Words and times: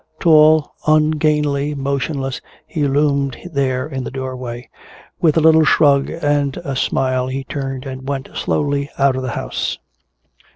Tall, 0.19 0.73
ungainly, 0.87 1.75
motionless, 1.75 2.41
he 2.65 2.87
loomed 2.87 3.37
there 3.53 3.87
in 3.87 4.03
the 4.03 4.09
doorway. 4.09 4.67
With 5.19 5.37
a 5.37 5.41
little 5.41 5.63
shrug 5.63 6.09
and 6.09 6.57
a 6.63 6.75
smile 6.75 7.27
he 7.27 7.43
turned 7.43 7.85
and 7.85 8.09
went 8.09 8.27
slowly 8.33 8.89
out 8.97 9.15
of 9.15 9.21
the 9.21 9.33
house. 9.37 9.77